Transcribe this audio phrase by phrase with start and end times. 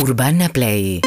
[0.00, 1.00] Urbana Play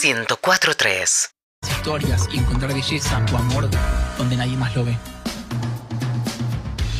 [0.00, 1.30] 104.3
[1.70, 3.68] historias y encontrar belleza o amor
[4.16, 4.96] donde nadie más lo ve.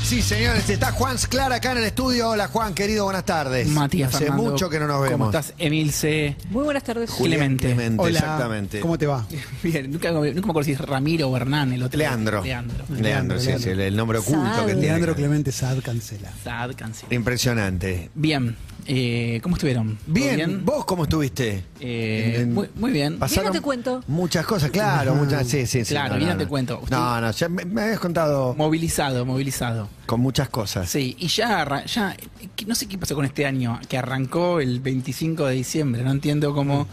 [0.03, 2.31] Sí, señores, está Juan Sclar acá en el estudio.
[2.31, 3.69] Hola, Juan, querido, buenas tardes.
[3.69, 5.13] Matías Hace Fernando, mucho que no nos vemos.
[5.19, 6.37] ¿Cómo estás, Emilce?
[6.51, 7.11] Muy buenas tardes.
[7.11, 7.67] Clemente.
[7.67, 8.81] Clemente, exactamente.
[8.81, 9.27] ¿Cómo te va?
[9.63, 11.99] Bien, nunca, nunca me acuerdo si es Ramiro o Hernán, el otro.
[11.99, 12.43] Leandro.
[12.43, 12.85] Leandro.
[12.89, 13.65] Leandro, sí, Leandro.
[13.65, 14.67] sí, el, el nombre oculto Saad.
[14.67, 14.81] que tiene.
[14.87, 16.33] Leandro Clemente Saad cancela.
[16.43, 17.13] Sad, cancel.
[17.13, 18.11] Impresionante.
[18.15, 19.97] Bien, eh, ¿cómo estuvieron?
[19.97, 21.65] ¿Todo Bien, ¿vos cómo estuviste?
[21.81, 23.19] Eh, En- en- muy, muy bien.
[23.19, 24.03] Pasaron te cuento.
[24.07, 25.91] Muchas cosas, claro, muchas, sí, sí, sí.
[25.93, 26.49] Claro, no, bien no, te no.
[26.51, 26.81] cuento.
[26.83, 29.89] Usted- No, no, ya me, me habías contado Movilizado, movilizado.
[30.07, 30.89] con muchas cosas.
[30.89, 32.17] Sí, y ya, arra- ya,
[32.57, 36.11] que- no sé qué pasó con este año, que arrancó el 25 de diciembre, no
[36.11, 36.87] entiendo cómo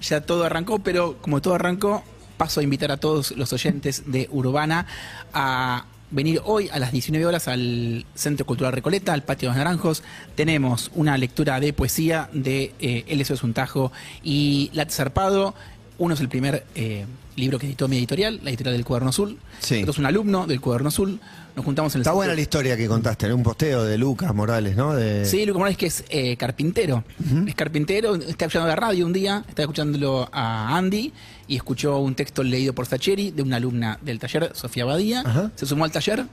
[0.00, 2.02] ya todo arrancó, pero como todo arrancó,
[2.36, 4.86] paso a invitar a todos los oyentes de Urbana
[5.32, 9.58] a venir hoy a las 19 horas al Centro Cultural Recoleta, al Patio de los
[9.58, 10.02] Naranjos.
[10.34, 13.92] Tenemos una lectura de poesía de eh, Él eso es un tajo
[14.22, 15.54] y Lat Zarpado.
[15.98, 19.38] Uno es el primer eh, libro que editó mi editorial, la editorial del Cuaderno Azul.
[19.60, 19.80] Sí.
[19.80, 21.20] Otro es un alumno del Cuaderno Azul.
[21.54, 24.76] Nos juntamos en el Está buena la historia que contaste, un posteo de Lucas Morales,
[24.76, 24.94] ¿no?
[24.94, 25.24] De...
[25.24, 27.02] Sí, Lucas Morales que es eh, carpintero.
[27.46, 31.12] Es carpintero, está escuchando la radio un día, está escuchándolo a Andy
[31.48, 35.22] y escuchó un texto leído por Sacheri de una alumna del taller, Sofía Badía.
[35.24, 35.50] Ajá.
[35.54, 36.26] Se sumó al taller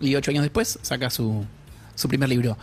[0.00, 1.44] y ocho años después saca su,
[1.94, 2.56] su primer libro.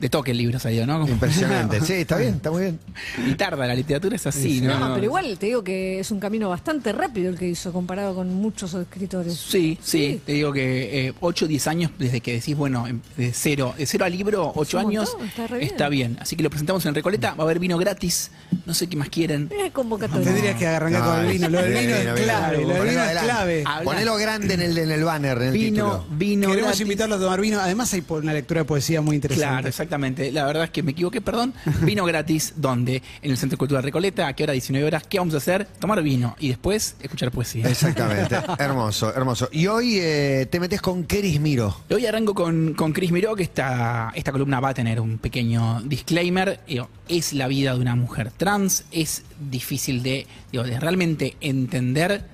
[0.00, 1.00] De toque el libro salió, ¿no?
[1.00, 1.80] Como- Impresionante.
[1.82, 2.78] Sí, está bien, está muy bien.
[3.26, 4.78] y tarda, la literatura es así, ¿no?
[4.78, 8.14] No, pero igual te digo que es un camino bastante rápido el que hizo comparado
[8.14, 9.34] con muchos escritores.
[9.34, 10.22] Sí, sí, Sí.
[10.24, 13.74] te digo que eh, 8 o 10 años desde que decís, bueno, em- de cero,
[13.76, 16.16] de cero al libro, 8 un años, montón, está re bien.
[16.20, 18.30] Así que lo presentamos en Recoleta, va a haber vino gratis,
[18.64, 19.48] no sé qué más quieren.
[19.54, 20.24] Mira convocatoria.
[20.24, 21.48] Tendrías que arrancar con el vino.
[21.50, 22.24] Lo del Bien, vino bien, es bien.
[22.24, 22.52] clave.
[22.56, 23.64] Lo del Ponelo vino es clave.
[23.84, 26.16] Ponelo grande en el, en el banner, en el Vino, título.
[26.16, 26.80] vino Queremos gratis.
[26.80, 27.60] invitarlo a tomar vino.
[27.60, 29.50] Además hay una lectura de poesía muy interesante.
[29.62, 30.30] Claro, exactamente.
[30.30, 31.52] La verdad es que me equivoqué, perdón.
[31.82, 33.02] Vino gratis, ¿dónde?
[33.22, 34.28] En el Centro Cultural Recoleta.
[34.28, 34.52] ¿A qué hora?
[34.52, 35.02] 19 horas.
[35.08, 35.66] ¿Qué vamos a hacer?
[35.80, 37.68] Tomar vino y después escuchar poesía.
[37.68, 38.36] Exactamente.
[38.58, 39.48] hermoso, hermoso.
[39.50, 41.76] Y hoy eh, te metes con Keris Miro.
[41.90, 45.80] Hoy arranco con, con Chris Miró, que esta, esta columna va a tener un pequeño
[45.82, 46.60] disclaimer.
[47.08, 48.84] Es la vida de una mujer trans.
[48.92, 52.24] Es difícil de, digo, de realmente entender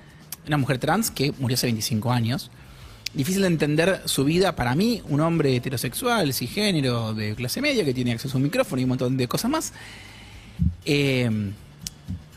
[0.45, 2.51] una mujer trans que murió hace 25 años.
[3.17, 7.91] Difícil de entender su vida para mí, un hombre heterosexual, cisgénero, de clase media, que
[7.91, 9.73] tiene acceso a un micrófono y un montón de cosas más.
[10.85, 11.27] Eh,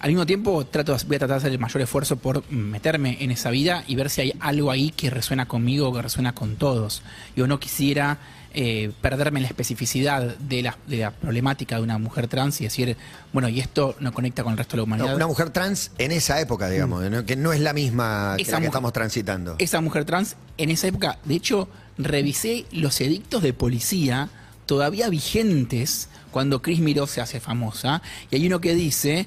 [0.01, 3.31] al mismo tiempo, trato, voy a tratar de hacer el mayor esfuerzo por meterme en
[3.31, 6.57] esa vida y ver si hay algo ahí que resuena conmigo o que resuena con
[6.57, 7.03] todos.
[7.37, 8.19] Yo no quisiera
[8.55, 12.65] eh, perderme en la especificidad de la, de la problemática de una mujer trans y
[12.65, 12.97] decir,
[13.33, 15.15] bueno, y esto no conecta con el resto de la No, humanidad.
[15.17, 17.25] una mujer trans en esa época, digamos, ¿no?
[17.27, 19.57] que no es la misma que la que mujer- estamos transitando.
[19.59, 21.19] esa mujer trans en esa época.
[21.27, 21.69] De hecho,
[21.99, 24.31] revisé los edictos de policía
[24.67, 28.03] todavía vigentes cuando Chris Miró se hace famosa.
[28.31, 29.27] Y hay uno que dice,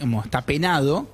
[0.00, 1.06] como está penado,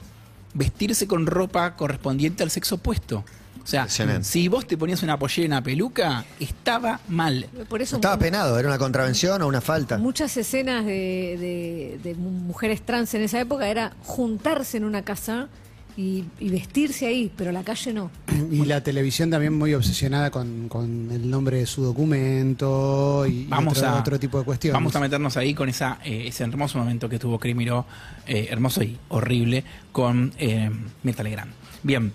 [0.53, 3.25] vestirse con ropa correspondiente al sexo opuesto.
[3.63, 7.47] O sea, si vos te ponías una pollera y una peluca, estaba mal.
[7.69, 9.97] Por eso Estaba penado, era una contravención o una falta.
[9.97, 15.01] muchas escenas de, de- de mu- mujeres trans en esa época era juntarse en una
[15.03, 15.49] casa
[15.97, 18.11] y, y vestirse ahí, pero la calle no.
[18.51, 23.47] Y la televisión también muy obsesionada con, con el nombre de su documento y, y
[23.47, 24.75] Vamos otro, a, otro tipo de cuestiones.
[24.75, 27.87] Vamos a meternos ahí con esa, eh, ese hermoso momento que tuvo Chris Miró,
[28.27, 30.71] eh, hermoso y horrible, con eh,
[31.03, 31.53] Mirta Legrand.
[31.83, 32.13] Bien,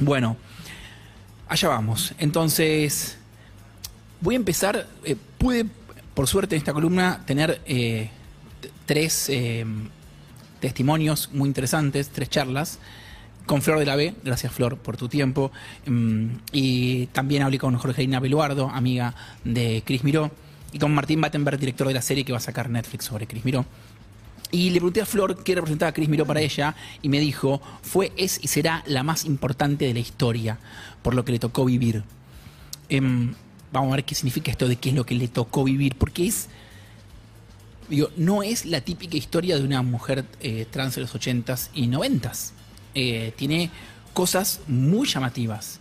[0.00, 0.36] bueno,
[1.48, 2.14] allá vamos.
[2.18, 3.18] Entonces,
[4.20, 4.86] voy a empezar.
[5.04, 5.66] eh, pude,
[6.14, 8.10] por suerte, en esta columna tener eh,
[8.84, 9.64] tres eh,
[10.60, 12.78] testimonios muy interesantes, tres charlas.
[13.46, 15.52] Con Flor de la B, gracias Flor por tu tiempo.
[15.86, 19.14] Mm, y también hablé con Jorgelina Beluardo, amiga
[19.44, 20.32] de Cris Miró.
[20.72, 23.44] Y con Martín Battenberg, director de la serie que va a sacar Netflix sobre Cris
[23.44, 23.64] Miró.
[24.50, 28.12] Y le pregunté a Flor qué representaba Cris Miró para ella y me dijo, fue,
[28.16, 30.58] es y será la más importante de la historia,
[31.02, 32.04] por lo que le tocó vivir.
[32.88, 33.34] Em,
[33.72, 36.26] vamos a ver qué significa esto de qué es lo que le tocó vivir, porque
[36.26, 36.48] es,
[37.88, 41.86] digo, no es la típica historia de una mujer eh, trans de los 80s y
[41.88, 42.52] 90s.
[42.98, 43.68] Eh, tiene
[44.14, 45.80] cosas muy llamativas.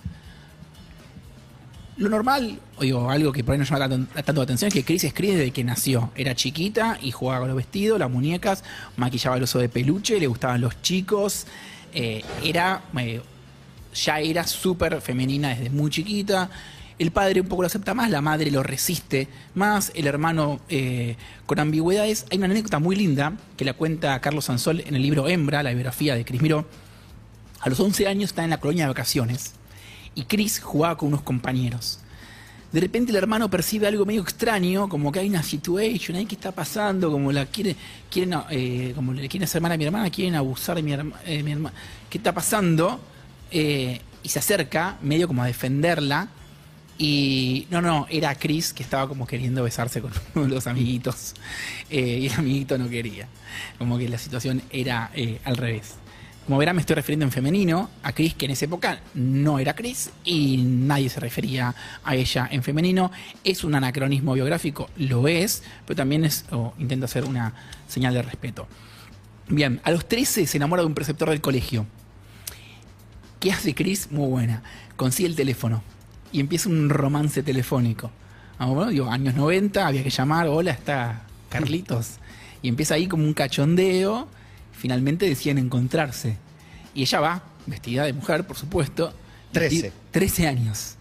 [1.96, 5.06] Lo normal, o algo que por ahí no llama tanto, tanto atención, es que Chris
[5.06, 6.12] es desde que nació.
[6.14, 8.66] Era chiquita y jugaba con los vestidos, las muñecas,
[8.98, 11.48] maquillaba el oso de peluche, le gustaban los chicos.
[11.94, 13.22] eh, era, eh,
[13.94, 16.50] ya era súper femenina desde muy chiquita.
[17.00, 20.60] El padre un poco lo acepta más, la madre lo resiste más, el hermano
[21.46, 22.26] con ambigüedades.
[22.30, 25.72] Hay una anécdota muy linda que la cuenta Carlos Sansol en el libro Hembra, la
[25.72, 26.66] biografía de Cris Miró.
[27.66, 29.54] A los 11 años está en la colonia de vacaciones
[30.14, 32.00] y Chris jugaba con unos compañeros.
[32.72, 36.36] de repente el hermano percibe algo medio extraño, como que hay una situation ahí que
[36.36, 37.76] está pasando, como la quiere,
[38.12, 41.16] quieren, eh, como le quieren hacer mal a mi hermana, quieren abusar de mi, herma-
[41.26, 41.74] eh, hermana.
[42.10, 43.00] ¿Qué está pasando?
[43.50, 46.28] Eh, y se acerca, medio como a defenderla.
[46.98, 51.34] Y no, no, era Chris que estaba como queriendo besarse con uno de los amiguitos.
[51.90, 53.28] Y el amiguito no quería.
[53.78, 55.12] Como que la situación era
[55.46, 55.96] al revés.
[56.46, 59.74] Como verán, me estoy refiriendo en femenino a Chris, que en esa época no era
[59.74, 63.12] Chris y nadie se refería a ella en femenino.
[63.44, 67.54] Es un anacronismo biográfico, lo es, pero también es, o intenta hacer una
[67.88, 68.68] señal de respeto.
[69.48, 71.88] Bien, a los 13 se enamora de un preceptor del colegio.
[73.40, 74.12] ¿Qué hace Chris?
[74.12, 74.62] Muy buena.
[74.98, 75.82] Consigue el teléfono
[76.32, 78.12] y empieza un romance telefónico.
[78.60, 82.18] Ah, bueno, digo, años 90, había que llamar, hola, está Carlitos.
[82.62, 84.28] Y empieza ahí como un cachondeo.
[84.78, 86.38] Finalmente deciden encontrarse.
[86.94, 89.14] Y ella va, vestida de mujer, por supuesto.
[89.52, 89.90] Trece.
[89.90, 90.96] Vesti- 13 años.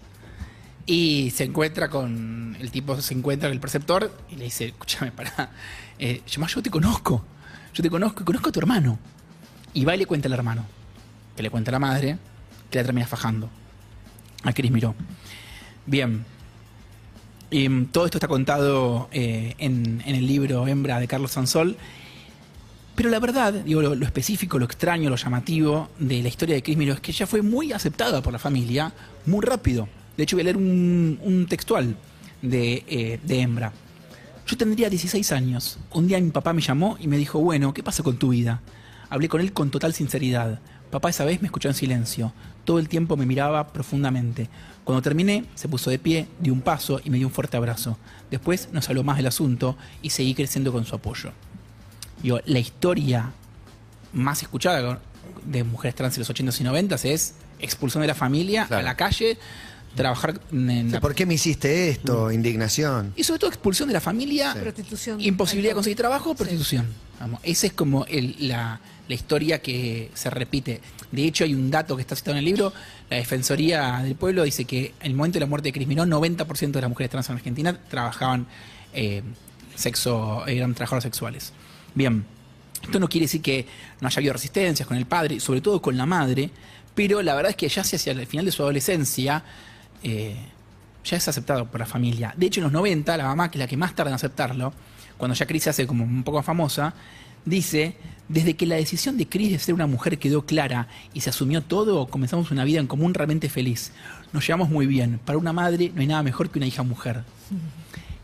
[0.86, 2.56] Y se encuentra con.
[2.60, 5.50] El tipo se encuentra con el preceptor y le dice: Escúchame, pará.
[5.98, 7.24] Eh, yo, yo te conozco.
[7.72, 8.98] Yo te conozco y conozco a tu hermano.
[9.72, 10.64] Y va y le cuenta al hermano.
[11.36, 12.18] Que le cuenta a la madre.
[12.70, 13.48] Que la termina fajando.
[14.42, 14.94] A Cris Miró.
[15.86, 16.24] Bien.
[17.50, 21.76] Y, mm, todo esto está contado eh, en, en el libro Hembra de Carlos Sansol.
[22.94, 26.76] Pero la verdad, digo, lo, específico, lo extraño, lo llamativo de la historia de Cris
[26.76, 28.92] Miró es que ella fue muy aceptada por la familia
[29.26, 29.88] muy rápido.
[30.16, 31.96] De hecho, voy a leer un, un textual
[32.40, 33.72] de, eh, de Hembra.
[34.46, 35.78] Yo tendría 16 años.
[35.92, 38.60] Un día mi papá me llamó y me dijo, bueno, ¿qué pasa con tu vida?
[39.10, 40.60] Hablé con él con total sinceridad.
[40.90, 42.32] Papá esa vez me escuchó en silencio.
[42.64, 44.48] Todo el tiempo me miraba profundamente.
[44.84, 47.98] Cuando terminé, se puso de pie, dio un paso y me dio un fuerte abrazo.
[48.30, 51.32] Después nos habló más del asunto y seguí creciendo con su apoyo.
[52.22, 53.32] Digo, la historia
[54.12, 55.00] más escuchada
[55.44, 58.80] de mujeres trans en los 80s y 90s es expulsión de la familia Claro.
[58.80, 59.36] a la calle,
[59.94, 62.30] trabajar en la ¿Por qué me hiciste esto?
[62.32, 63.12] Indignación.
[63.16, 65.20] y sobre todo expulsión de la familia, Prostitución.
[65.20, 66.36] imposibilidad de conseguir trabajo, Sí.
[66.36, 66.86] prostitución.
[67.20, 70.80] Vamos, esa es como el- la, la historia que se repite.
[71.12, 72.72] De hecho, hay un dato que está citado en el libro.
[73.08, 76.04] La Defensoría del Pueblo dice que en el momento de la muerte de Cris Miró,
[76.06, 78.46] 90% de las mujeres trans en Argentina trabajaban
[78.92, 79.22] eh,
[79.76, 81.52] sexo, eran trabajadores sexuales.
[81.94, 82.24] Bien,
[82.82, 83.66] esto no quiere decir que
[84.00, 86.50] no haya habido resistencias con el padre, sobre todo con la madre,
[86.94, 89.42] pero la verdad es que ya hacia el final de su adolescencia
[90.02, 90.36] eh,
[91.04, 92.34] ya es aceptado por la familia.
[92.36, 94.72] De hecho, en los 90, la mamá, que es la que más tarda en aceptarlo,
[95.16, 96.94] cuando ya Cris se hace como un poco famosa,
[97.44, 97.96] dice,
[98.28, 101.62] desde que la decisión de Cris de ser una mujer quedó clara y se asumió
[101.62, 103.92] todo, comenzamos una vida en común realmente feliz.
[104.32, 105.20] Nos llevamos muy bien.
[105.24, 107.22] Para una madre no hay nada mejor que una hija mujer.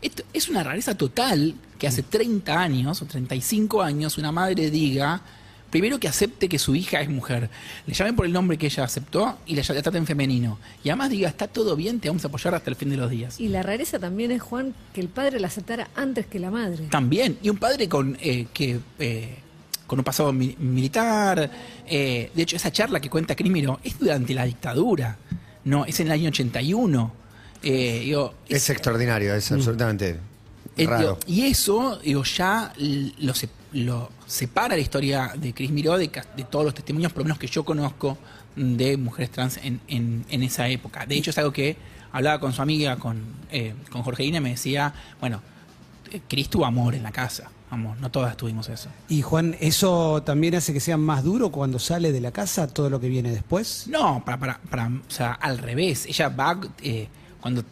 [0.01, 5.21] Esto es una rareza total que hace 30 años o 35 años una madre diga,
[5.69, 7.49] primero que acepte que su hija es mujer,
[7.87, 10.57] le llamen por el nombre que ella aceptó y la, la traten femenino.
[10.83, 13.09] Y además diga, está todo bien, te vamos a apoyar hasta el fin de los
[13.09, 13.39] días.
[13.39, 16.87] Y la rareza también es, Juan, que el padre la aceptara antes que la madre.
[16.89, 19.37] También, y un padre con eh, que eh,
[19.87, 21.51] con un pasado mi- militar.
[21.87, 25.17] eh, de hecho, esa charla que cuenta Crímero es durante la dictadura,
[25.65, 27.20] no, es en el año 81.
[27.63, 30.19] Eh, digo, Es extraordinario, es absolutamente
[30.77, 31.01] Eh, raro.
[31.01, 32.73] digo, y eso, digo, ya
[33.19, 36.07] lo, se- lo separa la historia de Cris Miró de,
[36.49, 38.17] todos los testimonios, por lo menos que yo conozco,
[38.55, 41.05] de mujeres trans en, en- en esa época.
[41.05, 41.77] De hecho, es algo que
[42.11, 43.21] hablaba con su amiga, con,
[43.51, 45.41] eh, con Jorgelina, y me decía, bueno,
[46.27, 47.49] Cris tuvo amor en la casa.
[47.69, 48.89] Vamos, no todas tuvimos eso.
[49.07, 52.89] Y Juan, ¿eso también hace que sea más duro cuando sale de la casa todo
[52.89, 53.85] lo que viene después?
[53.87, 56.05] No, para, para, para, o sea, al revés.
[56.05, 57.07] Ella va eh,
[57.41, 57.63] cuando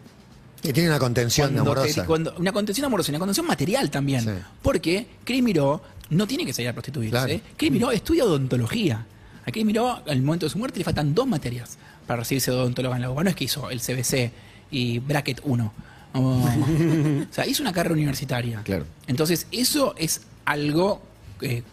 [0.64, 2.06] Y tiene una contención cuando te- amorosa.
[2.06, 4.22] cuando- una contención amorosa y una contención material también.
[4.22, 4.30] Sí.
[4.62, 7.12] Porque Cris Miró no tiene que salir a prostituirse.
[7.12, 7.32] Claro.
[7.32, 7.42] ¿eh?
[7.56, 9.06] Cris Miró estudia odontología.
[9.46, 12.58] A Cris Miró, al momento de su muerte, le faltan dos materias para recibirse de
[12.58, 13.24] odontóloga en la UBA.
[13.24, 14.32] No es que hizo el CBC
[14.72, 15.74] y Bracket 1.
[16.14, 16.20] O,
[17.30, 18.62] o sea, hizo una carrera universitaria.
[18.64, 18.86] Claro.
[19.08, 21.02] Entonces, eso es algo
[21.42, 21.64] eh,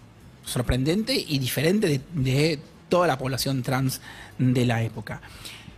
[0.45, 4.01] sorprendente y diferente de, de toda la población trans
[4.39, 5.21] de la época.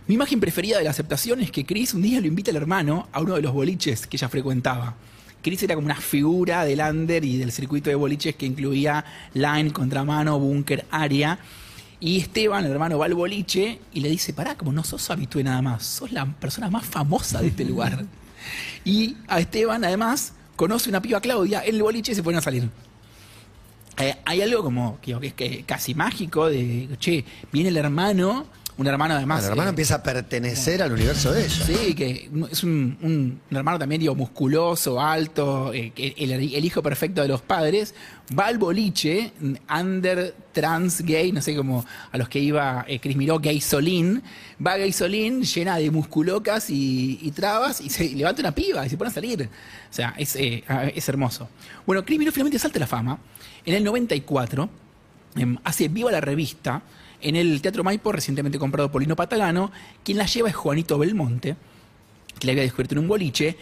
[0.09, 3.07] Mi imagen preferida de la aceptación es que Chris un día lo invita al hermano
[3.11, 4.95] a uno de los boliches que ella frecuentaba.
[5.43, 9.71] Chris era como una figura del under y del circuito de boliches que incluía line,
[9.71, 11.37] contramano, búnker, área.
[11.99, 15.43] Y Esteban, el hermano, va al boliche y le dice, pará, como no sos habitué
[15.43, 18.03] nada más, sos la persona más famosa de este lugar.
[18.83, 22.41] Y a Esteban, además, conoce una piba Claudia en el boliche y se ponen a
[22.41, 22.67] salir.
[23.99, 28.47] Eh, hay algo como que, que es que casi mágico de, che, viene el hermano,
[28.79, 29.43] un hermano además.
[29.43, 31.65] el hermano eh, empieza a pertenecer al universo de ella.
[31.65, 36.81] Sí, que es un, un- un hermano también digo, musculoso, alto, eh, el, el hijo
[36.81, 37.93] perfecto de los padres,
[38.37, 39.33] va al boliche,
[39.69, 44.23] under, trans, gay, no sé cómo a los que iba eh, Chris Miró, gay solín,
[44.65, 48.85] va gay solín llena de musculocas y, y trabas y se y levanta una piba
[48.85, 49.43] y se pone a salir.
[49.89, 50.63] O sea, es, eh,
[50.95, 51.49] es hermoso.
[51.85, 53.19] Bueno, Chris Miró finalmente salta a la fama
[53.65, 54.69] en el 94,
[55.35, 56.81] em, hace Viva la Revista,
[57.21, 59.71] en el Teatro Maipo, recientemente comprado por Lino Patalano,
[60.03, 61.55] quien la lleva es Juanito Belmonte,
[62.39, 63.57] que la había descubierto en un boliche.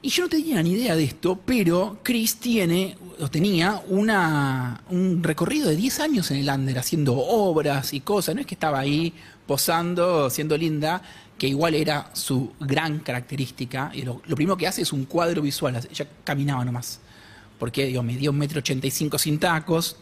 [0.00, 5.68] Y yo no tenía ni idea de esto, pero Chris tiene, o tenía, un recorrido
[5.68, 8.34] de 10 años en el Under, haciendo obras y cosas.
[8.36, 9.12] No es que estaba ahí
[9.46, 11.02] posando, siendo linda,
[11.36, 13.90] que igual era su gran característica.
[13.92, 15.80] Y lo, primero que hace es un cuadro visual.
[15.90, 17.00] Ella caminaba nomás.
[17.58, 19.96] Porque digo, medía un metro ochenta y cinco sin tacos,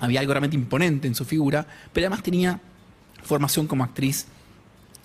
[0.00, 2.60] había algo realmente imponente en su figura, pero además tenía
[3.22, 4.26] formación como actriz.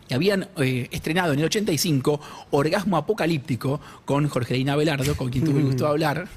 [0.09, 2.19] Y habían eh, estrenado en el 85
[2.51, 6.27] Orgasmo Apocalíptico con Jorgelina Velardo, con quien tuve el gusto de hablar,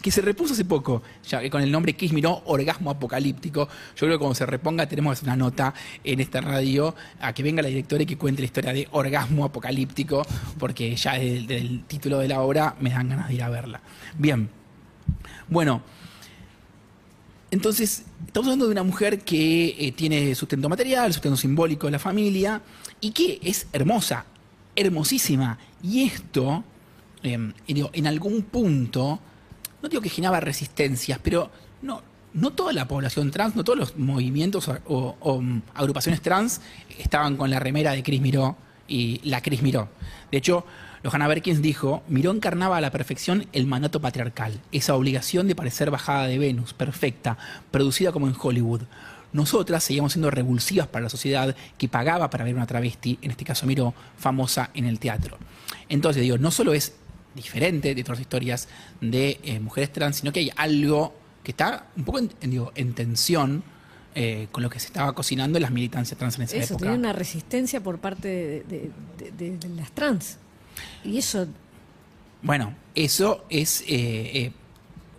[0.00, 3.68] que se repuso hace poco, ya que con el nombre Kiss Miró, Orgasmo Apocalíptico.
[3.94, 7.62] Yo creo que cuando se reponga tenemos una nota en esta radio a que venga
[7.62, 10.26] la directora y que cuente la historia de Orgasmo Apocalíptico,
[10.58, 13.80] porque ya del, del título de la obra me dan ganas de ir a verla.
[14.18, 14.50] Bien,
[15.48, 15.82] bueno,
[17.52, 21.98] entonces, estamos hablando de una mujer que eh, tiene sustento material, sustento simbólico de la
[22.00, 22.60] familia
[23.00, 24.24] y que es hermosa,
[24.74, 25.58] hermosísima.
[25.82, 26.64] Y esto,
[27.68, 29.20] digo, en algún punto,
[29.82, 31.50] no digo que generaba resistencias, pero
[31.82, 36.22] no, no toda la población trans, no todos los movimientos o, o- o, mm, agrupaciones
[36.22, 36.60] trans
[36.98, 38.56] estaban con la remera de Cris Miró
[38.92, 39.88] y la Cris Miró.
[40.30, 40.66] De hecho,
[41.02, 45.90] Johanna Berkins dijo, Miró encarnaba a la perfección el mandato patriarcal, esa obligación de parecer
[45.90, 47.38] bajada de Venus, perfecta,
[47.70, 48.82] producida como en Hollywood.
[49.32, 53.46] Nosotras seguíamos siendo revulsivas para la sociedad que pagaba para ver una travesti, en este
[53.46, 55.38] caso Miró, famosa en el teatro.
[55.88, 56.92] Entonces, digo, no solo es
[57.34, 58.68] diferente de otras historias
[59.00, 62.30] de eh, mujeres trans, sino que hay algo que está un poco en,
[62.74, 63.64] en tensión
[64.14, 66.78] eh, con lo que se estaba cocinando en las militancias trans en esa Eso, época.
[66.90, 70.38] tenía una resistencia por parte de, de- de- de- de las trans.
[71.04, 71.46] Y eso,
[72.42, 73.82] Bueno, eso es.
[73.82, 73.84] eh,
[74.34, 74.52] eh,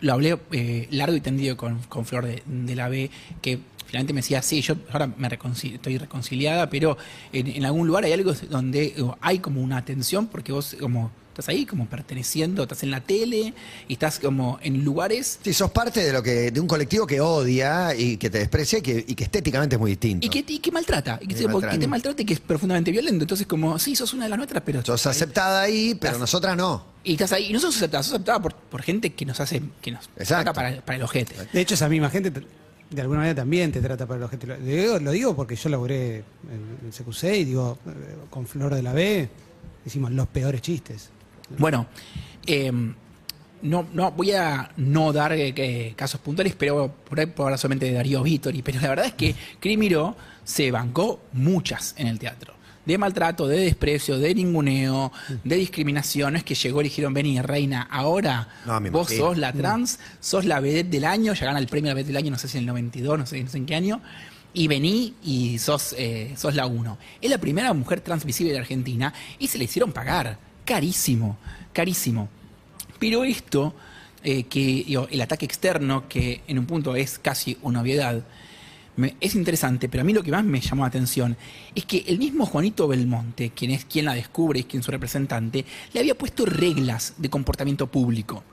[0.01, 3.09] lo hablé eh, largo y tendido con, con Flor de, la B,
[3.41, 6.97] que finalmente me decía, sí, yo ahora me reconcil- estoy reconciliada, pero
[7.31, 11.49] en, en algún lugar hay algo donde hay como una tensión, porque vos como estás
[11.49, 13.53] ahí como perteneciendo, estás en la tele
[13.87, 17.19] y estás como en lugares Sí, sos parte de lo que de un colectivo que
[17.19, 20.25] odia y que te desprecia y que, y que estéticamente es muy distinto.
[20.25, 21.73] y que, y que maltrata, y que, Y te, maltrata.
[21.73, 23.23] que te maltrata y que es profundamente violento.
[23.23, 24.85] Entonces, como, sí, sos una de las nuestras, pero.
[24.85, 26.85] Sos aceptada ahí, pero Estás- nosotras no.
[27.03, 29.61] Y estás ahí, y no sos aceptada, sos aceptada por, por gente que nos hace,
[29.81, 30.25] que nos Exacto.
[30.51, 31.35] saca para, para el ojete.
[31.51, 34.45] De hecho, esa misma gente de alguna manera también te trata para la gente.
[34.45, 37.91] Lo digo, lo digo porque yo laburé en el CQC y digo, eh,
[38.29, 39.27] con Flor de la B,
[39.85, 41.09] hicimos los peores chistes.
[41.57, 41.88] Bueno,
[42.45, 42.72] eh,
[43.62, 47.60] no, no voy a no dar eh, que- casos puntuales, pero por ahí puedo hablar
[47.60, 48.62] solamente de Darío Vittori.
[48.62, 52.53] Pero la verdad es que Crimiro se bancó muchas en el teatro.
[52.86, 55.10] De maltrato, de desprecio, de ninguneo,
[55.45, 56.33] de discriminación.
[56.33, 59.25] No es que llegó y dijeron, vení, reina, ahora No, vos imagino.
[59.27, 62.07] sos la trans, sos la vedette del año, ya gana el premio de la vedette
[62.07, 64.01] del año, no sé si en el 92, no sé, no sé en qué año.
[64.53, 66.98] Y vení y sos, eh, sos la uno.
[67.22, 70.38] Es la primera mujer transvisible de Argentina y se le hicieron pagar.
[70.65, 71.38] Carísimo,
[71.74, 72.29] carísimo.
[73.00, 73.74] Pero esto,
[74.24, 78.24] eh, que el ataque externo, que en un punto es casi una obviedad,
[78.96, 81.36] me- es interesante, pero a mí lo que más me llamó la atención
[81.75, 84.91] es que el mismo Juanito Belmonte, quien es quien la descubre y quien es su
[84.91, 88.43] representante, le había puesto reglas de comportamiento público,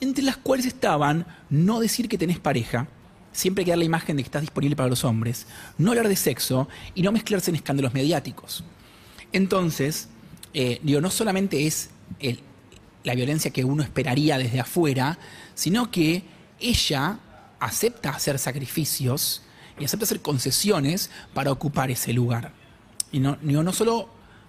[0.00, 2.86] entre las cuales estaban no decir que tenés pareja,
[3.32, 5.46] siempre hay que dar la imagen de que estás disponible para los hombres,
[5.76, 8.64] no hablar de sexo y no mezclarse en escándalos mediáticos.
[9.32, 10.08] Entonces,
[10.54, 11.90] eh, digo, no solamente es
[13.04, 15.18] la violencia que uno esperaría desde afuera,
[15.54, 16.22] sino que
[16.60, 17.18] ella
[17.60, 19.42] acepta hacer sacrificios
[19.78, 22.52] y acepta hacer concesiones para ocupar ese lugar.
[23.12, 24.08] Y no, digo, no, solo,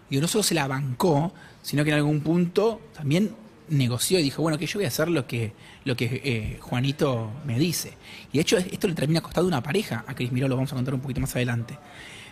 [0.09, 3.35] digo, no solo se la bancó, sino que en algún punto también
[3.69, 5.53] negoció y dijo, bueno, que yo voy a hacer lo que,
[5.85, 7.93] lo que eh, Juanito me dice.
[8.31, 10.75] Y de hecho esto le termina costando una pareja a Cris Miró, lo vamos a
[10.75, 11.77] contar un poquito más adelante.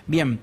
[0.07, 0.39] Bien,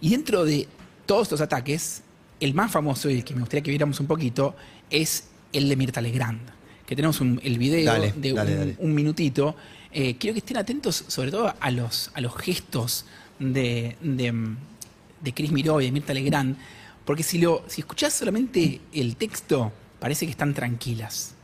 [0.00, 0.68] y dentro de
[1.06, 2.02] todos estos ataques,
[2.40, 4.54] el más famoso y el que me gustaría que viéramos un poquito
[4.90, 6.40] es el de Mirta Legrand.
[6.86, 8.76] Que tenemos un- el video Dale, de dale, un, dale.
[8.78, 9.54] un minutito.
[9.92, 13.04] Eh, quiero que estén atentos sobre todo a los, a los gestos
[13.38, 14.54] de, de,
[15.20, 16.56] de Cris Miró y de Mirta Legrand,
[17.04, 21.34] porque si, lo, si escuchás solamente el texto, parece que están tranquilas.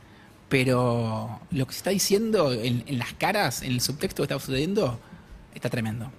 [0.49, 4.39] Pero lo que se está diciendo en, en las caras, en el subtexto que está
[4.39, 4.99] sucediendo,
[5.55, 6.11] está tremendo.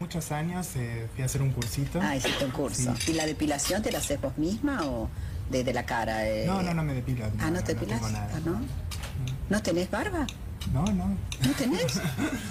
[0.00, 2.00] Muchos años eh, fui a hacer un cursito.
[2.02, 2.94] Ah, hiciste un curso.
[2.98, 3.12] Sí.
[3.12, 5.08] ¿Y la depilación te la haces vos misma o
[5.50, 6.28] de, de la cara?
[6.28, 6.44] eh?
[6.46, 7.24] No, no, no me depilo.
[7.40, 8.00] Ah, ¿no te no depilas?
[8.00, 8.30] tengo nada.
[8.34, 8.60] Ah, ¿no?
[9.50, 10.26] ¿No tenés barba?
[10.72, 11.06] No, no.
[11.08, 12.00] ¿No tenés?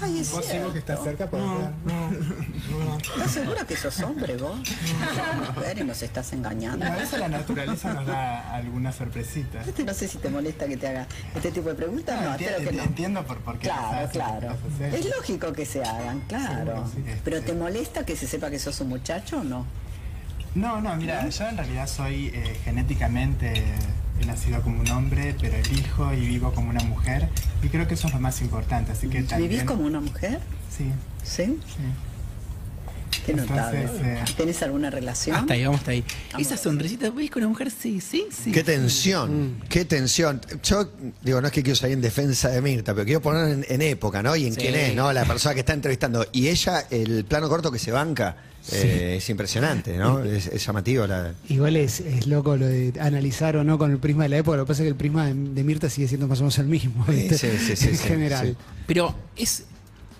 [0.01, 1.03] Ay, es Vos sigo que estás cierto.
[1.25, 2.97] cerca para No, no, no.
[2.97, 4.57] ¿Estás segura que sos hombre vos?
[5.55, 6.85] Mujer y nos estás engañando.
[6.85, 9.67] A veces la naturaleza nos da algunas sorpresitas.
[9.67, 12.21] Este no sé si te molesta que te haga este tipo de preguntas.
[12.21, 12.83] No, Enti- espero que no.
[12.83, 14.55] Entiendo por, por qué Claro, claro.
[14.79, 16.53] Es lógico que se hagan, claro.
[16.65, 17.21] Seguro, sí, este.
[17.25, 19.65] Pero ¿te molesta que se sepa que sos un muchacho o no?
[20.55, 23.63] No, no, mira, yo en realidad soy eh, genéticamente, eh,
[24.21, 27.29] he nacido como un hombre, pero elijo y vivo como una mujer.
[27.61, 29.49] Y creo que eso es lo más importante, así que también...
[29.49, 30.39] ¿Vivís como una mujer?
[30.75, 30.91] Sí,
[31.23, 31.57] ¿Sí?
[31.67, 31.83] sí.
[33.25, 33.81] Qué notable.
[33.83, 35.35] Entonces, eh, ¿Tenés alguna relación?
[35.37, 36.03] Hasta ahí, vamos hasta ahí.
[36.33, 36.47] Vamos.
[36.47, 37.71] Esa sonrisita, ¿ves con una mujer?
[37.71, 38.51] Sí, sí, sí.
[38.51, 40.41] Qué tensión, qué tensión.
[40.63, 40.89] Yo
[41.21, 43.81] digo, no es que quiero salir en defensa de Mirta, pero quiero poner en, en
[43.81, 44.35] época, ¿no?
[44.35, 44.61] Y en Sí.
[44.61, 45.13] quién es, ¿no?
[45.13, 46.25] La persona que está entrevistando.
[46.33, 48.35] Y ella, el plano corto que se banca,
[48.71, 50.23] eh, es impresionante, ¿no?
[50.23, 51.05] Es, es llamativo.
[51.05, 51.33] La...
[51.49, 54.57] Igual es, es loco lo de analizar o no con el prisma de la época.
[54.57, 56.57] Lo que pasa es que el prisma de, de Mirta sigue siendo más o menos
[56.59, 57.05] el mismo.
[57.07, 57.37] Sí, ¿viste?
[57.37, 58.47] sí, sí, sí, en general.
[58.47, 58.55] sí.
[58.87, 59.65] Pero es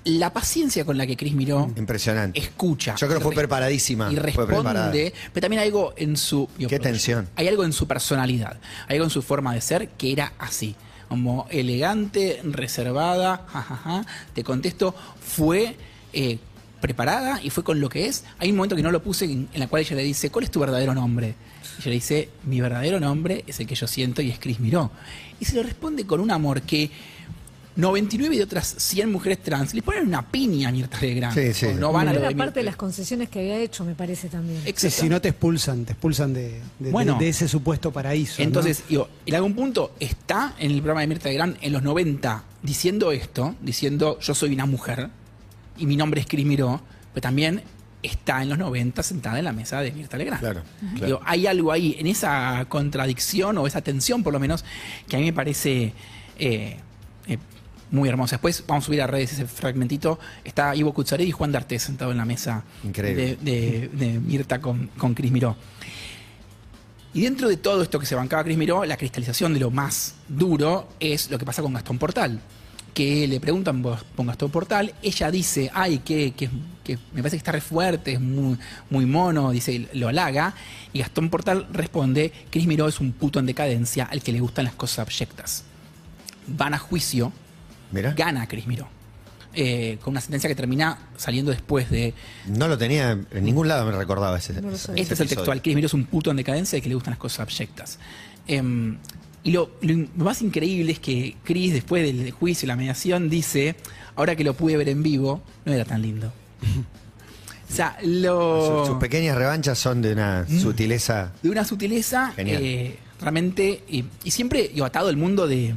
[0.05, 2.37] la paciencia con la que Chris miró, Impresionante.
[2.37, 2.95] escucha.
[2.95, 4.11] Yo creo que fue preparadísima.
[4.11, 4.91] Y Fue preparada.
[4.91, 6.49] responde, pero también hay algo en su...
[6.67, 7.29] Qué tensión.
[7.37, 10.75] Hay algo en su personalidad, hay algo en su forma de ser que era así.
[11.07, 14.05] Como elegante, reservada, jajaja.
[14.33, 15.77] Te contesto, fue
[16.11, 16.37] eh,
[16.83, 18.23] preparada y fue con lo que es.
[18.37, 20.43] Hay un momento que no lo puse en, en la cual ella le dice, ¿cuál
[20.45, 21.29] es tu verdadero nombre?
[21.77, 24.59] Y ella le dice, mi verdadero nombre es el que yo siento y es Chris
[24.59, 24.91] Miró.
[25.39, 26.91] Y se lo responde con un amor que
[27.75, 31.33] 99 de otras 100 mujeres trans le ponen una piña a Mirta Legrand.
[31.33, 31.73] Sí, sí.
[31.79, 34.61] No van a era de parte de las concesiones que había hecho, me parece también.
[34.75, 37.13] Sí, si no te expulsan, te expulsan de, de- Bueno.
[37.17, 38.35] de- de ese supuesto paraíso.
[38.39, 38.43] ¿no?
[38.45, 42.43] Entonces, digo, en algún punto está en el programa de Mirta Legrand en los 90
[42.61, 45.09] diciendo esto, diciendo yo soy una mujer
[45.77, 46.81] y mi nombre es Cris Miró,
[47.13, 47.61] pero también
[48.01, 50.41] está en los 90 sentada en la mesa de Mirta Legrand.
[50.41, 50.61] Claro,
[50.95, 51.05] claro.
[51.05, 54.65] Digo, hay algo ahí, en esa contradicción o esa tensión por lo menos,
[55.07, 55.93] que a mí me parece
[56.37, 56.77] eh,
[57.27, 57.37] eh,
[57.91, 58.35] muy hermosa.
[58.35, 60.19] Después vamos a subir a redes ese fragmentito.
[60.43, 62.63] Está Ivo Kutsarelli y Juan D'Artes sentado en la mesa
[63.41, 65.55] de- de Mirta con, con Cris Miró.
[67.13, 70.15] Y dentro de todo esto que se bancaba Cris Miró, la cristalización de lo más
[70.27, 72.41] duro es lo que pasa con Gastón Portal.
[72.93, 76.47] Que le preguntan por Gastón Portal, ella dice, ay, que, que,
[76.83, 78.55] que me parece que está re fuerte, es muy,
[78.91, 80.53] muy mono, dice, lo halaga.
[80.93, 84.65] Y Gastón Portal responde, Cris Miró es un puto en decadencia al que le gustan
[84.65, 85.63] las cosas abyectas.
[86.45, 87.31] Van a juicio,
[87.91, 88.87] Mira, gana Cris Miró.
[89.55, 92.15] Eh, con una sentencia que termina saliendo después de
[92.47, 94.53] no lo tenía en ningún lado, me recordaba ese.
[94.61, 95.61] No ese- este es el textual.
[95.63, 97.97] Chris Miró es un puto en decadencia y que le gustan las cosas abyectas.
[98.47, 98.97] Em,
[99.43, 103.75] y lo, lo más increíble es que Chris, después del juicio y la mediación, dice:
[104.15, 106.31] Ahora que lo pude ver en vivo, no era tan lindo.
[107.69, 108.79] o sea, lo.
[108.79, 111.31] Sus, sus pequeñas revanchas son de una sutileza.
[111.41, 112.61] de una sutileza Genial.
[112.63, 115.73] eh, realmente y, y siempre digo, atado al mundo de,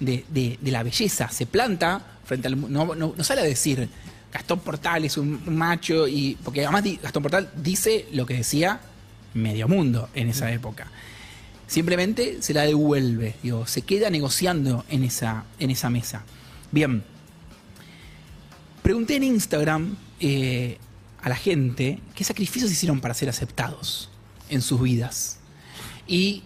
[0.00, 3.44] de- de- de la belleza se planta frente al mu- no, no, no sale a
[3.44, 3.88] decir
[4.32, 8.80] Gastón Portal es un macho y porque además di- Gastón Portal dice lo que decía
[9.34, 10.88] medio mundo en esa época
[11.66, 16.24] simplemente se la devuelve digo se queda negociando en esa en esa mesa
[16.70, 17.02] bien
[18.82, 20.78] pregunté en Instagram eh,
[21.26, 24.10] a la gente qué sacrificios hicieron para ser aceptados
[24.48, 25.38] en sus vidas.
[26.06, 26.44] Y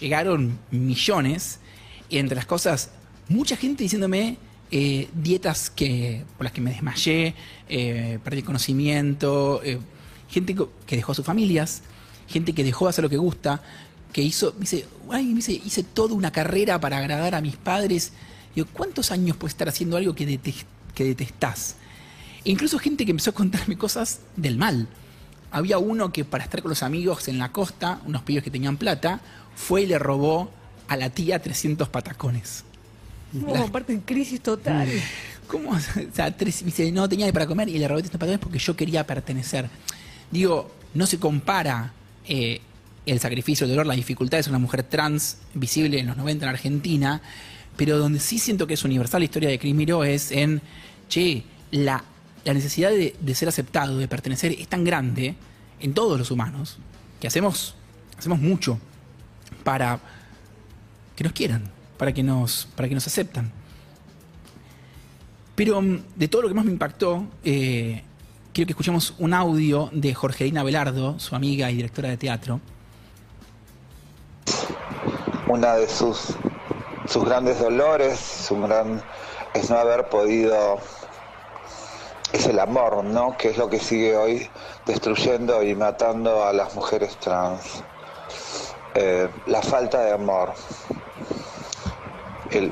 [0.00, 1.60] llegaron millones,
[2.08, 2.90] y entre las cosas,
[3.28, 4.36] mucha gente diciéndome
[4.70, 7.34] eh, dietas que, por las que me desmayé,
[7.68, 9.78] eh, perdí conocimiento, eh,
[10.28, 11.82] gente que dejó a sus familias,
[12.28, 13.62] gente que dejó de hacer lo que gusta,
[14.12, 17.56] que hizo, me dice, ay, me dice, hice toda una carrera para agradar a mis
[17.56, 18.12] padres.
[18.54, 20.38] Digo, ¿cuántos años puedes estar haciendo algo que,
[20.94, 21.76] que detestás?
[22.44, 24.88] E incluso gente que empezó a contarme cosas del mal.
[25.50, 28.76] Había uno que para estar con los amigos en la costa, unos pibes que tenían
[28.76, 29.20] plata,
[29.54, 30.50] fue y le robó
[30.88, 32.64] a la tía 300 patacones.
[33.32, 34.88] No, La- aparte en crisis total.
[35.46, 35.70] ¿Cómo?
[35.76, 38.40] O sea, tres, me dice, no tenía ni para comer y le robé 300 patacones
[38.40, 39.68] porque yo quería pertenecer.
[40.30, 41.92] Digo, no se compara
[42.26, 42.60] eh,
[43.06, 46.48] el sacrificio, el dolor, las dificultades de una mujer trans visible en los 90 en
[46.48, 47.22] Argentina,
[47.76, 49.74] pero donde sí siento que es universal la historia de Cris
[50.06, 50.60] es en,
[51.08, 52.04] che, la,
[52.44, 55.34] la necesidad de, ser aceptado, de pertenecer, es tan grande
[55.80, 56.78] en todos los humanos
[57.20, 57.74] que hacemos,
[58.18, 58.78] hacemos mucho
[59.64, 60.00] para
[61.16, 61.64] que nos quieran,
[61.96, 63.50] para que nos, para que nos aceptan.
[65.54, 68.02] Pero mm, de todo lo que más me impactó, eh,
[68.52, 72.60] quiero que escuchemos un audio de Jorgelina Velardo, su amiga y directora de teatro.
[75.52, 76.34] Una de sus,
[77.06, 79.02] sus grandes dolores, su gran,
[79.52, 80.78] es no haber podido
[82.32, 83.36] es el amor, ¿no?
[83.36, 84.48] Que es lo que sigue hoy
[84.86, 87.84] destruyendo y matando a las mujeres trans.
[88.94, 90.54] Eh, la falta de amor.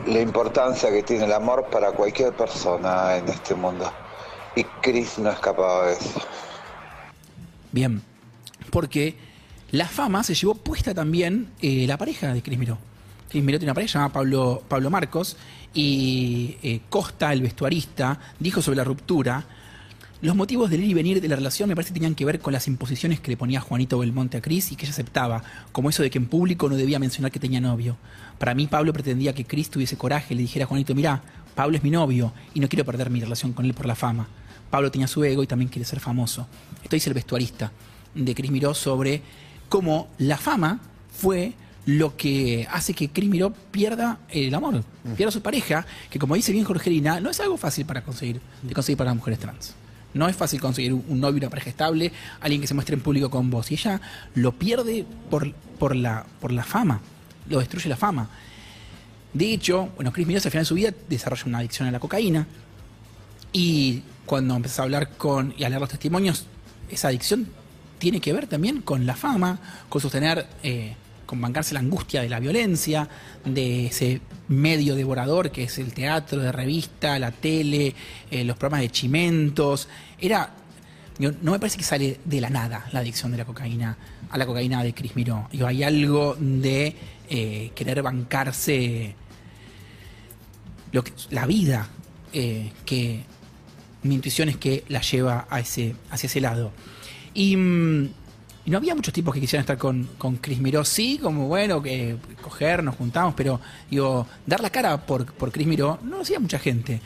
[0.07, 3.91] La importancia que tiene el amor para cualquier persona en este mundo.
[4.55, 6.21] Y Chris no escapaba de eso.
[7.73, 8.03] Bien,
[8.71, 9.17] porque
[9.73, 12.79] la fama se llevó puesta también eh, la pareja de Cris Miró.
[13.29, 15.37] Cris Miró tiene una pareja llamada Pablo, Pablo Marcos
[15.73, 19.45] y eh, Costa, el vestuarista, dijo sobre la ruptura.
[20.23, 22.41] Los motivos del ir y venir de la relación me parece que tenían que ver
[22.41, 25.89] con las imposiciones que le ponía Juanito Belmonte a Cris y que ella aceptaba, como
[25.89, 27.97] eso de que en público no debía mencionar que tenía novio.
[28.39, 31.23] Para mí, Pablo pretendía que Cris tuviese coraje le dijera a Juanito, mirá,
[31.55, 34.29] Pablo es mi novio y no quiero perder mi relación con él por la fama.
[34.69, 36.47] Pablo tenía su ego y también quiere ser famoso.
[36.83, 37.73] Esto dice el vestuarista
[38.15, 39.23] de Cris Miró sobre
[39.71, 40.81] cómo la fama
[41.17, 41.55] fue
[41.87, 44.85] lo que hace que Cris Miró pierda el amor,
[45.17, 48.75] pierda su pareja, que como dice bien Jorgelina, no es algo fácil para conseguir, de
[48.75, 49.75] conseguir para las mujeres trans.
[50.13, 53.31] No es fácil conseguir un novio, una pareja estable, alguien que se muestre en público
[53.31, 53.71] con vos.
[53.71, 54.01] Y ella
[54.35, 57.01] lo pierde por, por, la, por la fama,
[57.49, 58.29] lo destruye la fama.
[59.33, 62.01] De hecho, bueno, Chris Miró al final de su vida desarrolla una adicción a la
[62.01, 62.47] cocaína.
[63.53, 66.45] Y cuando empezás a hablar con y a leer los testimonios,
[66.91, 67.47] esa adicción
[68.01, 70.95] tiene que ver también con la fama, con sostener, eh,
[71.27, 73.09] con bancarse la angustia de la violencia,
[73.45, 77.95] de ese medio devorador que es el teatro de revista, la tele,
[78.29, 79.89] eh, los programas de chimentos.
[80.19, 80.55] Era.
[81.21, 83.95] No me parece que sale de la nada la adicción de la cocaína
[84.31, 85.49] a la cocaína de Cris Miró.
[85.53, 86.97] Digo, hay algo de
[87.29, 89.15] eh, querer bancarse
[90.93, 91.89] lo que, la vida
[92.33, 93.25] eh, que
[94.03, 96.73] mi intuición es que la lleva a ese, hacia ese lado.
[97.35, 98.11] Y, mm,
[98.67, 100.85] y no había muchos tipos que quisieran estar con, con Chris Miró.
[100.85, 105.67] Sí, como bueno, que coger, nos juntamos, pero digo, dar la cara por, por Chris
[105.67, 107.01] Miró no lo hacía mucha gente.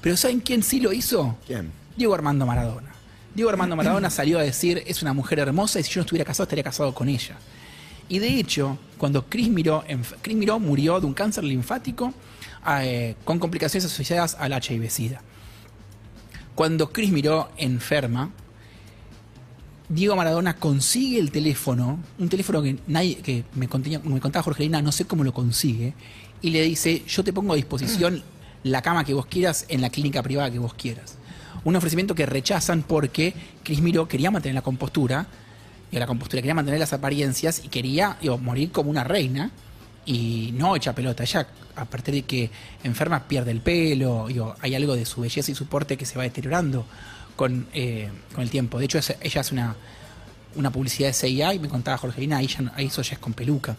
[0.00, 1.36] Pero ¿saben quién sí lo hizo?
[1.46, 1.72] ¿Quién?
[1.96, 2.92] Diego Armando Maradona.
[3.34, 6.24] Diego Armando Maradona salió a decir, es una mujer hermosa y si yo no estuviera
[6.24, 7.36] casado estaría casado con ella.
[8.08, 9.84] Y de hecho, cuando Chris Miró,
[10.20, 12.12] Chris Miró murió de un cáncer linfático
[12.80, 15.20] eh, con complicaciones asociadas al HIV-Sida.
[16.54, 18.30] Cuando Chris Miró enferma,
[19.88, 24.44] Diego Maradona consigue el teléfono, un teléfono que nadie, que me, contenía- me contaba
[24.82, 25.94] no sé cómo lo consigue,
[26.40, 28.22] y le dice, yo te pongo a disposición
[28.62, 31.18] la cama que vos quieras en la clínica privada que vos quieras.
[31.64, 35.26] Un ofrecimiento que rechazan porque Cris Miró quería mantener la compostura,
[35.90, 39.50] y la compostura quería mantener las apariencias y quería morir como una reina
[40.06, 41.22] y no echa pelota.
[41.22, 42.50] Ella, a partir de que
[42.82, 46.16] enferma, pierde el pelo, digo, hay algo de su belleza y su porte que se
[46.16, 46.86] va deteriorando
[47.36, 48.78] con, eh, con el tiempo.
[48.78, 49.76] De hecho, es- ella hace una,
[50.54, 53.32] una publicidad de CIA y me contaba Jorgelina, ahí, ya, ahí eso ya es con
[53.32, 53.76] peluca.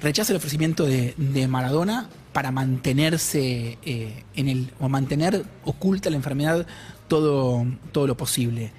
[0.00, 6.16] Rechaza el ofrecimiento de, de Maradona para mantenerse eh, en el, o mantener oculta la
[6.16, 6.66] enfermedad
[7.08, 8.70] todo, todo lo posible.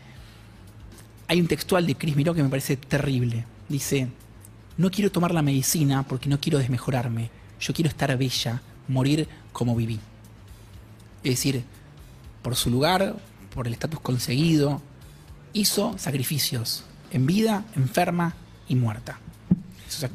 [1.28, 3.46] Hay un textual de Chris Miró que me parece terrible.
[3.68, 4.08] Dice,
[4.78, 7.30] no quiero tomar la medicina porque no quiero desmejorarme.
[7.60, 10.00] Yo quiero estar bella, morir como viví.
[11.24, 11.64] Es decir,
[12.42, 13.16] por su lugar,
[13.54, 14.82] por el estatus conseguido,
[15.54, 18.36] hizo sacrificios en vida, enferma
[18.68, 19.20] y muerta.
[19.88, 20.12] Eso es-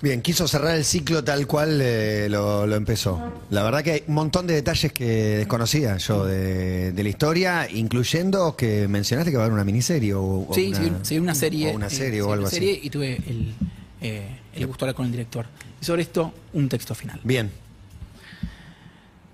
[0.00, 3.22] Bien, quiso cerrar el ciclo tal cual eh, lo, lo empezó.
[3.50, 5.04] La verdad que hay un montón de detalles que
[5.38, 10.12] desconocía yo de, de la historia, incluyendo que mencionaste que va a haber una miniserie
[10.14, 11.70] o, o sí, una, sí, una serie.
[11.70, 12.80] o una eh, serie sí, o algo serie así.
[12.86, 13.54] Y tuve el,
[14.00, 15.46] eh, el gusto de hablar con el director.
[15.80, 17.20] Y sobre esto, un texto final.
[17.22, 17.52] Bien,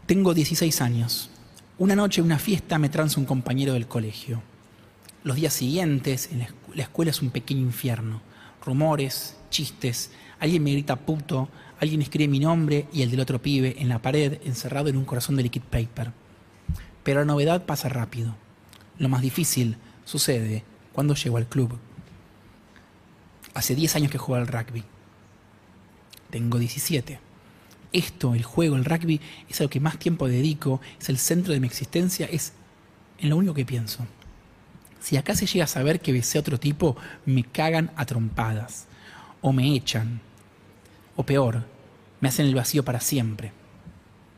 [0.04, 1.30] Tengo 16 años.
[1.78, 4.42] Una noche en una fiesta me transa un compañero del colegio.
[5.22, 8.20] Los días siguientes, en la, la escuela es un pequeño infierno.
[8.66, 10.10] Rumores, chistes,
[10.40, 14.02] alguien me grita puto, alguien escribe mi nombre y el del otro pibe en la
[14.02, 16.10] pared, encerrado en un corazón de liquid paper.
[17.04, 18.34] Pero la novedad pasa rápido.
[18.98, 21.78] Lo más difícil sucede cuando llego al club.
[23.54, 24.82] Hace 10 años que juego al rugby.
[26.30, 27.27] Tengo 17
[27.92, 31.52] esto, el juego, el rugby, es a lo que más tiempo dedico, es el centro
[31.52, 32.52] de mi existencia, es
[33.18, 34.06] en lo único que pienso.
[35.00, 38.86] Si acá se llega a saber que besé a otro tipo, me cagan a trompadas,
[39.40, 40.20] o me echan,
[41.16, 41.64] o peor,
[42.20, 43.52] me hacen el vacío para siempre.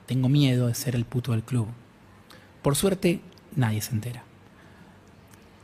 [0.06, 1.68] Tengo miedo de ser el puto del club.
[2.62, 3.20] Por suerte,
[3.56, 4.24] nadie se entera.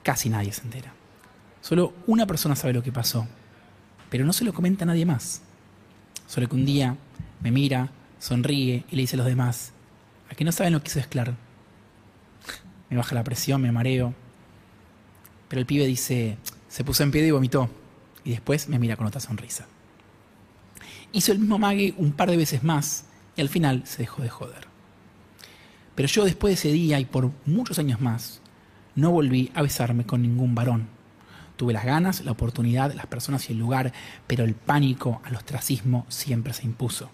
[0.03, 0.93] Casi nadie se entera.
[1.61, 3.27] Solo una persona sabe lo que pasó,
[4.09, 5.43] pero no se lo comenta a nadie más.
[6.27, 6.97] Solo que un día
[7.41, 9.73] me mira, sonríe y le dice a los demás,
[10.31, 11.35] ¿a que no saben lo que hizo Esclar?
[12.89, 14.15] Me baja la presión, me mareo.
[15.49, 17.69] Pero el pibe dice, se puso en pie y vomitó.
[18.25, 19.67] Y después me mira con otra sonrisa.
[21.13, 24.29] Hizo el mismo mague un par de veces más y al final se dejó de
[24.29, 24.67] joder.
[25.95, 28.41] Pero yo después de ese día y por muchos años más,
[28.95, 30.89] no volví a besarme con ningún varón.
[31.57, 33.93] Tuve las ganas, la oportunidad, las personas y el lugar,
[34.27, 37.11] pero el pánico al ostracismo siempre se impuso.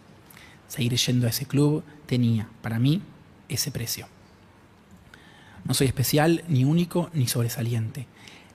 [0.72, 3.02] Seguir yendo a ese club tenía, para mí,
[3.50, 4.06] ese precio.
[5.66, 8.06] No soy especial, ni único, ni sobresaliente.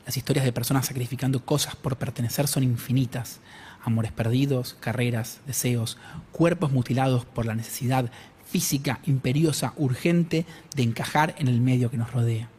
[0.03, 3.39] Las historias de personas sacrificando cosas por pertenecer son infinitas.
[3.83, 5.99] Amores perdidos, carreras, deseos,
[6.31, 8.09] cuerpos mutilados por la necesidad
[8.49, 12.49] física imperiosa, urgente de encajar en el medio que nos rodea.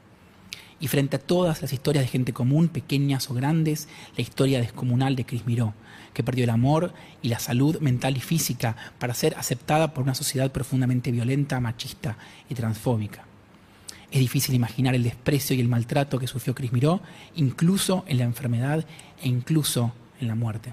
[0.78, 5.16] Y frente a todas las historias de gente común, pequeñas o grandes, la historia descomunal
[5.16, 5.74] de Cris Miró,
[6.12, 6.92] que perdió el amor
[7.22, 12.16] y la salud mental y física para ser aceptada por una sociedad profundamente violenta, machista
[12.48, 13.24] y transfóbica.
[14.10, 17.00] Es difícil imaginar el desprecio y el maltrato que sufrió Cris Miró,
[17.36, 18.84] incluso en la enfermedad
[19.22, 20.72] e incluso en la muerte.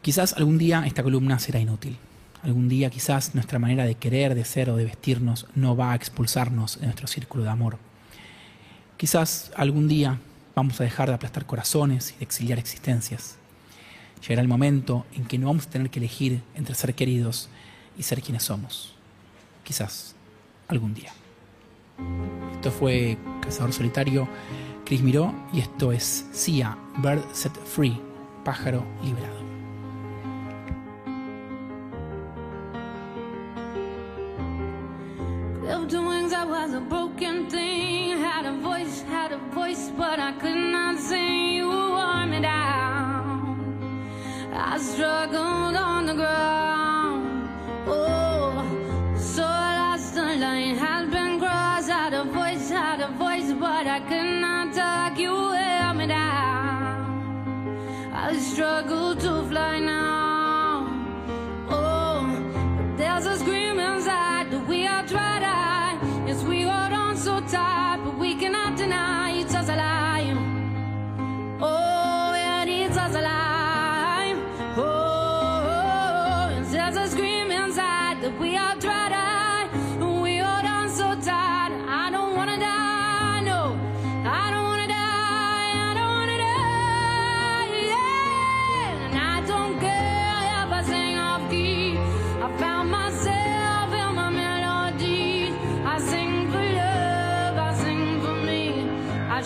[0.00, 1.98] Quizás algún día esta columna será inútil.
[2.42, 5.96] Algún día quizás nuestra manera de querer, de ser o de vestirnos no va a
[5.96, 7.78] expulsarnos de nuestro círculo de amor.
[8.96, 10.20] Quizás algún día
[10.56, 13.36] vamos a dejar de aplastar corazones y de exiliar existencias.
[14.22, 17.50] Llegará el momento en que no vamos a tener que elegir entre ser queridos
[17.98, 18.94] y ser quienes somos.
[19.64, 20.14] Quizás
[20.68, 21.12] algún día.
[22.54, 24.26] Esto fue Cazador Solitario,
[24.86, 28.00] Chris Miró, y esto es Sia, Bird Set Free,
[28.42, 29.44] Pájaro Liberado.
[39.56, 41.54] Voice, but I could not sing.
[41.56, 44.02] You wore me down.
[44.52, 45.95] I struggled on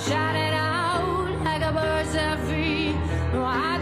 [0.08, 2.92] shout it out like a bird set free.
[3.32, 3.79] No, I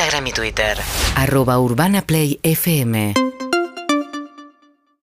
[0.00, 0.78] Instagram y Twitter.
[1.14, 3.29] Arroba Urbana Play FM.